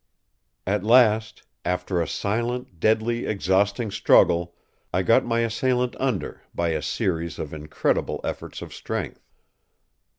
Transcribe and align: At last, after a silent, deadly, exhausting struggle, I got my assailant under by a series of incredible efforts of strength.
At 0.65 0.83
last, 0.83 1.43
after 1.63 2.01
a 2.01 2.07
silent, 2.07 2.79
deadly, 2.79 3.27
exhausting 3.27 3.91
struggle, 3.91 4.55
I 4.91 5.03
got 5.03 5.25
my 5.25 5.41
assailant 5.41 5.95
under 5.99 6.41
by 6.55 6.69
a 6.69 6.81
series 6.81 7.37
of 7.37 7.53
incredible 7.53 8.19
efforts 8.23 8.63
of 8.63 8.73
strength. 8.73 9.29